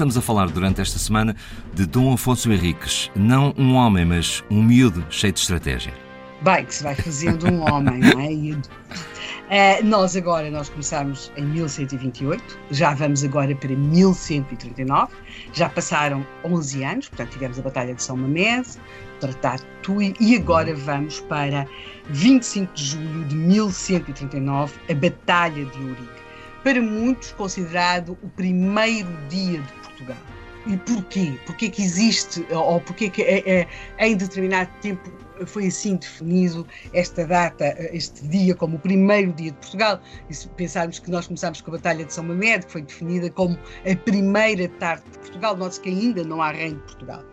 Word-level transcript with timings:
Estamos 0.00 0.16
a 0.16 0.22
falar 0.22 0.48
durante 0.48 0.80
esta 0.80 0.98
semana 0.98 1.36
de 1.74 1.84
Dom 1.84 2.14
Afonso 2.14 2.50
Henriques, 2.50 3.10
não 3.14 3.52
um 3.58 3.74
homem, 3.74 4.06
mas 4.06 4.42
um 4.50 4.62
miúdo 4.62 5.04
cheio 5.10 5.30
de 5.30 5.40
estratégia. 5.40 5.92
Bem, 6.40 6.64
que 6.64 6.74
se 6.74 6.82
vai 6.82 6.94
fazendo 6.94 7.46
um 7.46 7.60
homem, 7.70 7.98
não 7.98 8.18
é? 8.18 8.32
Uh, 9.50 9.84
nós 9.84 10.14
agora, 10.14 10.48
nós 10.48 10.68
começamos 10.68 11.32
em 11.36 11.44
1128, 11.44 12.58
já 12.70 12.94
vamos 12.94 13.24
agora 13.24 13.52
para 13.56 13.74
1139, 13.74 15.12
já 15.52 15.68
passaram 15.68 16.24
11 16.44 16.84
anos, 16.84 17.08
portanto 17.08 17.32
tivemos 17.32 17.58
a 17.58 17.62
Batalha 17.62 17.92
de 17.92 18.00
São 18.00 18.16
Mamés, 18.16 18.78
Tratado 19.18 19.62
de 19.62 19.82
Tui, 19.82 20.14
e 20.20 20.36
agora 20.36 20.72
vamos 20.76 21.18
para 21.22 21.66
25 22.10 22.72
de 22.74 22.84
julho 22.84 23.24
de 23.24 23.34
1139, 23.34 24.72
a 24.88 24.94
Batalha 24.94 25.64
de 25.64 25.78
Ourique 25.82 26.20
para 26.62 26.80
muitos 26.80 27.32
considerado 27.32 28.16
o 28.22 28.28
primeiro 28.28 29.08
dia 29.28 29.60
de 29.60 29.72
Portugal. 29.82 30.16
E 30.66 30.76
porquê? 30.76 31.38
Porquê 31.46 31.70
que 31.70 31.82
existe, 31.82 32.46
ou 32.52 32.80
porquê 32.80 33.08
que 33.08 33.22
é, 33.22 33.60
é, 33.60 33.68
em 33.98 34.16
determinado 34.16 34.70
tempo 34.82 35.10
foi 35.46 35.68
assim 35.68 35.96
definido 35.96 36.66
esta 36.92 37.26
data, 37.26 37.74
este 37.92 38.26
dia, 38.28 38.54
como 38.54 38.76
o 38.76 38.78
primeiro 38.78 39.32
dia 39.32 39.52
de 39.52 39.56
Portugal? 39.56 40.00
E 40.28 40.34
se 40.34 40.46
pensarmos 40.48 40.98
que 40.98 41.10
nós 41.10 41.26
começámos 41.26 41.62
com 41.62 41.70
a 41.70 41.74
Batalha 41.74 42.04
de 42.04 42.12
São 42.12 42.24
Mamede, 42.24 42.66
que 42.66 42.72
foi 42.72 42.82
definida 42.82 43.30
como 43.30 43.58
a 43.90 43.96
primeira 44.04 44.68
tarde 44.68 45.04
de 45.10 45.18
Portugal, 45.18 45.56
note 45.56 45.80
que 45.80 45.88
ainda 45.88 46.22
não 46.24 46.42
há 46.42 46.52
reino 46.52 46.76
de 46.76 46.82
Portugal 46.82 47.24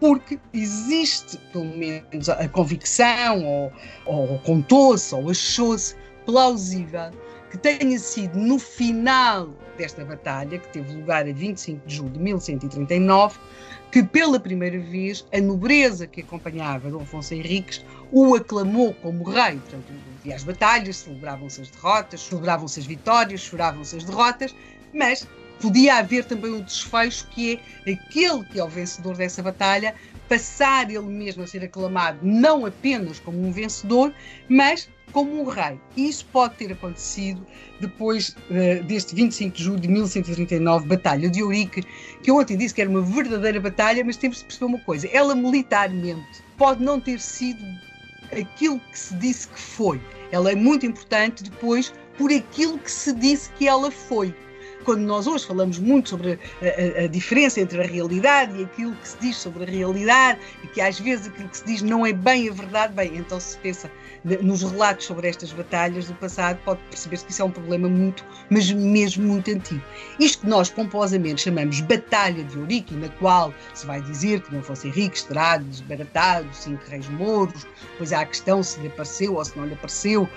porque 0.00 0.40
existe, 0.54 1.36
pelo 1.52 1.76
menos, 1.76 2.30
a 2.30 2.48
convicção, 2.48 3.44
ou, 3.44 3.72
ou 4.06 4.38
contou-se, 4.38 5.14
ou 5.14 5.28
achou-se 5.28 5.94
plausível 6.24 7.10
que 7.50 7.58
tenha 7.58 7.98
sido 7.98 8.38
no 8.38 8.58
final 8.58 9.50
desta 9.76 10.04
batalha, 10.04 10.58
que 10.58 10.68
teve 10.68 10.92
lugar 10.92 11.28
a 11.28 11.32
25 11.32 11.86
de 11.86 11.96
julho 11.96 12.10
de 12.10 12.18
1139, 12.20 13.38
que 13.90 14.04
pela 14.04 14.38
primeira 14.38 14.78
vez 14.78 15.26
a 15.32 15.40
nobreza 15.40 16.06
que 16.06 16.20
acompanhava 16.20 16.90
Dom 16.90 17.02
Afonso 17.02 17.34
Henriques 17.34 17.84
o 18.12 18.36
aclamou 18.36 18.94
como 18.94 19.24
rei. 19.24 19.56
Portanto, 19.56 19.92
havia 20.20 20.36
as 20.36 20.44
batalhas, 20.44 20.96
celebravam-se 20.98 21.60
as 21.62 21.70
derrotas, 21.70 22.20
celebravam-se 22.20 22.78
as 22.78 22.86
vitórias, 22.86 23.40
choravam-se 23.40 23.96
as 23.96 24.04
derrotas, 24.04 24.54
mas 24.94 25.26
podia 25.60 25.96
haver 25.96 26.24
também 26.24 26.52
um 26.52 26.62
desfecho 26.62 27.26
que 27.28 27.60
é 27.86 27.92
aquele 27.92 28.44
que 28.44 28.60
é 28.60 28.64
o 28.64 28.68
vencedor 28.68 29.16
dessa 29.16 29.42
batalha 29.42 29.94
passar 30.28 30.88
ele 30.88 31.00
mesmo 31.00 31.42
a 31.42 31.46
ser 31.46 31.64
aclamado 31.64 32.18
não 32.22 32.64
apenas 32.64 33.18
como 33.18 33.44
um 33.44 33.50
vencedor, 33.50 34.14
mas 34.48 34.88
como 35.12 35.42
um 35.42 35.44
rei. 35.44 35.78
E 35.96 36.08
isso 36.08 36.26
pode 36.32 36.54
ter 36.56 36.72
acontecido 36.72 37.44
depois 37.80 38.30
uh, 38.50 38.82
deste 38.84 39.14
25 39.14 39.56
de 39.56 39.64
julho 39.64 39.80
de 39.80 39.88
1139, 39.88 40.86
Batalha 40.86 41.28
de 41.28 41.42
Ourique, 41.42 41.82
que 42.22 42.30
eu 42.30 42.36
ontem 42.36 42.56
disse 42.56 42.74
que 42.74 42.80
era 42.80 42.90
uma 42.90 43.02
verdadeira 43.02 43.60
batalha, 43.60 44.04
mas 44.04 44.16
temos 44.16 44.38
de 44.38 44.44
perceber 44.44 44.66
uma 44.66 44.80
coisa: 44.80 45.08
ela 45.12 45.34
militarmente 45.34 46.42
pode 46.56 46.82
não 46.82 47.00
ter 47.00 47.20
sido 47.20 47.62
aquilo 48.32 48.78
que 48.78 48.98
se 48.98 49.14
disse 49.14 49.48
que 49.48 49.60
foi. 49.60 50.00
Ela 50.30 50.52
é 50.52 50.54
muito 50.54 50.86
importante 50.86 51.42
depois 51.42 51.92
por 52.16 52.32
aquilo 52.32 52.78
que 52.78 52.90
se 52.90 53.12
disse 53.12 53.50
que 53.52 53.66
ela 53.66 53.90
foi 53.90 54.34
quando 54.84 55.00
nós 55.00 55.26
hoje 55.26 55.46
falamos 55.46 55.78
muito 55.78 56.10
sobre 56.10 56.32
a, 56.32 57.00
a, 57.00 57.04
a, 57.04 57.06
diferença 57.06 57.60
entre 57.60 57.80
a 57.80 57.86
realidade 57.86 58.58
e 58.58 58.64
aquilo 58.64 58.94
que 58.96 59.08
se 59.08 59.18
diz 59.20 59.36
sobre 59.36 59.64
a 59.64 59.66
realidade, 59.66 60.38
e 60.64 60.66
que 60.68 60.80
às 60.80 60.98
vezes 60.98 61.28
aquilo 61.28 61.48
que 61.48 61.56
se 61.56 61.64
diz 61.64 61.82
não 61.82 62.04
é 62.04 62.12
bem 62.12 62.48
a 62.48 62.52
verdade, 62.52 62.92
bem, 62.94 63.16
então 63.16 63.38
se 63.38 63.56
pensa 63.58 63.90
nos 64.42 64.62
relatos 64.62 65.06
sobre 65.06 65.28
estas 65.28 65.52
batalhas 65.52 66.06
do 66.06 66.14
passado, 66.14 66.58
pode 66.64 66.80
perceber-se 66.90 67.24
que 67.24 67.32
isso 67.32 67.42
é 67.42 67.44
um 67.44 67.50
problema 67.50 67.88
muito, 67.88 68.24
mas 68.50 68.70
mesmo 68.70 69.26
muito 69.26 69.50
antigo. 69.50 69.82
Isto 70.18 70.42
que 70.42 70.46
nós 70.46 70.68
pomposamente 70.68 71.42
chamamos 71.42 71.80
Batalha 71.80 72.44
de 72.44 72.58
Ourique, 72.58 72.94
na 72.94 73.08
qual 73.08 73.54
se 73.72 73.86
vai 73.86 74.02
dizer 74.02 74.42
que 74.42 74.54
não 74.54 74.62
fosse 74.62 74.88
Henrique 74.88 75.24
terá 75.24 75.56
desbaratado 75.56 76.46
cinco 76.52 76.82
reis 76.88 77.08
mouros, 77.08 77.66
pois 77.96 78.12
há 78.12 78.20
a 78.20 78.26
questão 78.26 78.62
se 78.62 78.80
lhe 78.80 78.88
apareceu 78.88 79.34
ou 79.34 79.44
se 79.44 79.56
não 79.56 79.66
lhe 79.66 79.74
apareceu 79.74 80.28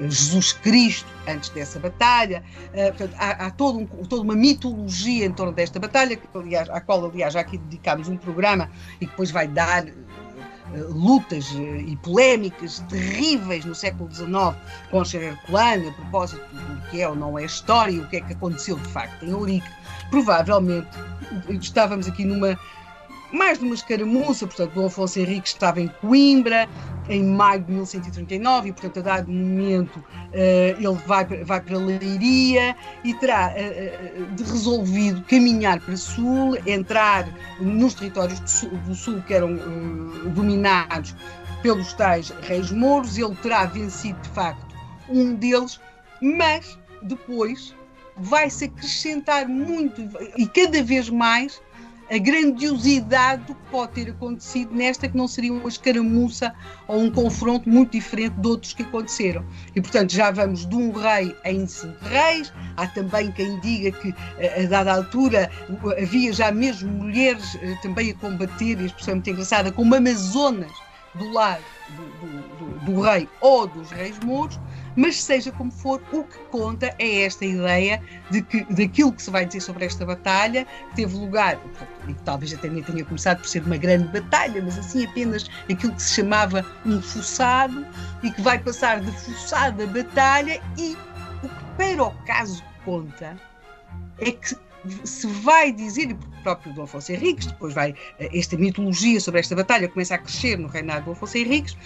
Jesus 0.00 0.52
Cristo 0.52 1.08
antes 1.26 1.50
dessa 1.50 1.78
batalha. 1.78 2.42
Uh, 2.68 2.88
portanto, 2.88 3.14
há, 3.18 3.46
há 3.46 3.50
todo 3.50 3.67
um, 3.70 3.86
toda 3.86 4.22
uma 4.22 4.34
mitologia 4.34 5.26
em 5.26 5.32
torno 5.32 5.52
desta 5.52 5.78
batalha, 5.78 6.16
que, 6.16 6.26
aliás, 6.34 6.68
à 6.70 6.80
qual, 6.80 7.04
aliás, 7.04 7.34
já 7.34 7.40
aqui 7.40 7.58
dedicámos 7.58 8.08
um 8.08 8.16
programa 8.16 8.70
e 9.00 9.06
que 9.06 9.10
depois 9.10 9.30
vai 9.30 9.46
dar 9.46 9.86
eh, 9.86 9.92
lutas 10.90 11.50
eh, 11.54 11.80
e 11.86 11.96
polémicas 11.96 12.80
terríveis 12.88 13.64
no 13.64 13.74
século 13.74 14.10
XIX 14.12 14.54
com 14.90 15.04
Scherer 15.04 15.32
Herculano 15.32 15.88
a 15.88 15.92
propósito 15.92 16.42
do 16.54 16.90
que 16.90 17.00
é 17.00 17.08
ou 17.08 17.16
não 17.16 17.38
é 17.38 17.44
história 17.44 17.92
e 17.92 18.00
o 18.00 18.08
que 18.08 18.16
é 18.16 18.20
que 18.20 18.32
aconteceu 18.32 18.76
de 18.76 18.88
facto 18.88 19.24
em 19.24 19.32
Ourique. 19.32 19.68
Provavelmente 20.10 20.88
estávamos 21.60 22.06
aqui 22.08 22.24
numa 22.24 22.58
mais 23.32 23.58
de 23.58 23.64
uma 23.64 23.74
escaramuça, 23.74 24.46
portanto, 24.46 24.72
Dom 24.74 24.86
Afonso 24.86 25.18
Henrique 25.18 25.48
estava 25.48 25.80
em 25.80 25.88
Coimbra 26.00 26.68
em 27.08 27.24
maio 27.24 27.62
de 27.62 27.72
1139 27.72 28.68
e, 28.68 28.72
portanto, 28.72 28.98
a 28.98 29.02
dado 29.02 29.30
momento 29.30 29.96
uh, 29.98 30.04
ele 30.32 30.98
vai, 31.06 31.24
vai 31.24 31.60
para 31.60 31.78
Leiria 31.78 32.76
e 33.04 33.14
terá 33.14 33.52
uh, 33.52 34.50
resolvido 34.50 35.22
caminhar 35.24 35.80
para 35.80 35.96
sul, 35.96 36.56
entrar 36.66 37.28
nos 37.60 37.94
territórios 37.94 38.40
do 38.40 38.50
sul, 38.50 38.70
do 38.70 38.94
sul 38.94 39.22
que 39.22 39.34
eram 39.34 39.56
dominados 40.34 41.14
pelos 41.62 41.92
tais 41.94 42.30
reis 42.42 42.70
mouros, 42.70 43.18
ele 43.18 43.34
terá 43.36 43.66
vencido 43.66 44.20
de 44.20 44.28
facto 44.30 44.68
um 45.08 45.34
deles, 45.34 45.80
mas 46.20 46.78
depois 47.02 47.74
vai-se 48.16 48.64
acrescentar 48.64 49.46
muito 49.46 50.02
e 50.36 50.46
cada 50.46 50.82
vez 50.82 51.08
mais 51.08 51.62
a 52.10 52.18
grandiosidade 52.18 53.44
do 53.44 53.54
que 53.54 53.70
pode 53.70 53.92
ter 53.92 54.10
acontecido 54.10 54.74
nesta 54.74 55.08
que 55.08 55.16
não 55.16 55.28
seria 55.28 55.52
uma 55.52 55.68
escaramuça 55.68 56.54
ou 56.86 57.00
um 57.00 57.10
confronto 57.10 57.68
muito 57.68 57.92
diferente 57.92 58.34
de 58.40 58.48
outros 58.48 58.72
que 58.72 58.82
aconteceram. 58.82 59.44
E, 59.74 59.80
portanto, 59.80 60.12
já 60.12 60.30
vamos 60.30 60.66
de 60.66 60.74
um 60.74 60.90
rei 60.92 61.36
em 61.44 61.66
cinco 61.66 62.02
reis. 62.04 62.52
Há 62.76 62.86
também 62.86 63.30
quem 63.32 63.60
diga 63.60 63.92
que, 63.92 64.14
a 64.40 64.66
dada 64.68 64.94
altura, 64.94 65.50
havia 66.00 66.32
já 66.32 66.50
mesmo 66.50 66.90
mulheres 66.90 67.56
eh, 67.60 67.76
também 67.82 68.10
a 68.10 68.14
combater, 68.14 68.78
e 68.78 68.82
a 68.82 68.86
expressão 68.86 69.12
é 69.12 69.14
muito 69.16 69.30
engraçada, 69.30 69.70
como 69.70 69.94
amazonas 69.94 70.72
do 71.14 71.30
lado 71.32 71.62
do, 71.90 72.04
do, 72.04 72.56
do, 72.56 72.84
do 72.84 73.00
rei 73.00 73.28
ou 73.40 73.66
dos 73.66 73.90
reis 73.90 74.18
mouros 74.20 74.58
mas 74.96 75.22
seja 75.22 75.52
como 75.52 75.70
for, 75.70 76.02
o 76.12 76.24
que 76.24 76.38
conta 76.50 76.94
é 76.98 77.22
esta 77.22 77.44
ideia 77.44 78.02
de 78.30 78.42
que 78.42 78.64
daquilo 78.72 79.12
que 79.12 79.22
se 79.22 79.30
vai 79.30 79.46
dizer 79.46 79.60
sobre 79.60 79.84
esta 79.84 80.04
batalha, 80.04 80.66
teve 80.94 81.16
lugar, 81.16 81.58
e 82.08 82.14
talvez 82.24 82.52
até 82.52 82.68
nem 82.68 82.82
tenha 82.82 83.04
começado 83.04 83.38
por 83.38 83.48
ser 83.48 83.62
uma 83.62 83.76
grande 83.76 84.08
batalha, 84.08 84.62
mas 84.62 84.78
assim 84.78 85.04
apenas 85.06 85.48
aquilo 85.70 85.94
que 85.94 86.02
se 86.02 86.14
chamava 86.14 86.64
um 86.84 87.00
fossado, 87.00 87.86
e 88.22 88.30
que 88.30 88.42
vai 88.42 88.58
passar 88.58 89.00
de 89.00 89.10
fossado 89.12 89.82
a 89.82 89.86
batalha, 89.86 90.60
e 90.76 90.96
o 91.42 91.48
que 91.48 91.64
para 91.76 92.02
o 92.02 92.10
caso 92.24 92.62
conta 92.84 93.36
é 94.18 94.32
que 94.32 94.56
se 95.04 95.26
vai 95.26 95.72
dizer, 95.72 96.10
e 96.10 96.12
o 96.12 96.18
próprio 96.42 96.72
Dom 96.72 96.84
Afonso 96.84 97.12
Henriques, 97.12 97.46
depois 97.46 97.74
vai, 97.74 97.94
eh, 98.18 98.28
esta 98.32 98.56
mitologia 98.56 99.20
sobre 99.20 99.40
esta 99.40 99.54
batalha 99.54 99.88
começa 99.88 100.14
a 100.14 100.18
crescer 100.18 100.56
no 100.58 100.68
reinado 100.68 101.00
de 101.00 101.06
Dom 101.06 101.12
Afonso 101.12 101.36
Henriques, 101.36 101.76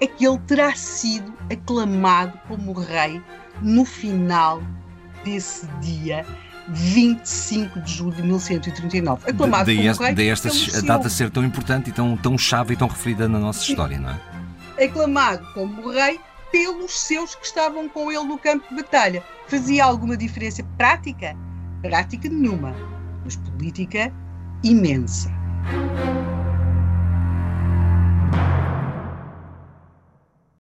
é 0.00 0.06
que 0.06 0.26
ele 0.26 0.38
terá 0.46 0.74
sido 0.74 1.32
aclamado 1.50 2.38
como 2.48 2.72
rei 2.72 3.20
no 3.60 3.84
final 3.84 4.62
desse 5.24 5.66
dia 5.80 6.26
25 6.68 7.80
de 7.80 7.92
julho 7.92 8.12
de 8.12 8.22
1139. 8.22 9.30
Aclamado 9.30 9.66
daí 9.66 9.76
como 9.76 9.90
este, 9.90 10.02
rei. 10.02 10.14
Daí 10.14 10.28
esta 10.28 10.82
data 10.82 11.08
ser 11.08 11.30
tão 11.30 11.44
importante 11.44 11.90
e 11.90 11.92
tão, 11.92 12.16
tão 12.16 12.38
chave 12.38 12.74
e 12.74 12.76
tão 12.76 12.88
referida 12.88 13.28
na 13.28 13.38
nossa 13.38 13.62
história, 13.62 13.98
não 13.98 14.10
é? 14.10 14.84
Aclamado 14.84 15.46
como 15.54 15.90
rei 15.90 16.18
pelos 16.50 16.98
seus 16.98 17.34
que 17.34 17.46
estavam 17.46 17.88
com 17.88 18.12
ele 18.12 18.24
no 18.24 18.38
campo 18.38 18.68
de 18.68 18.82
batalha. 18.82 19.22
Fazia 19.48 19.84
alguma 19.84 20.16
diferença 20.16 20.62
prática? 20.76 21.36
Prática 21.82 22.28
nenhuma, 22.28 22.74
mas 23.24 23.36
política 23.36 24.12
imensa. 24.62 25.30